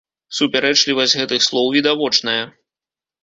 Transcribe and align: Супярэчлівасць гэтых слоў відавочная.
Супярэчлівасць 0.37 1.15
гэтых 1.19 1.45
слоў 1.47 1.67
відавочная. 1.77 2.39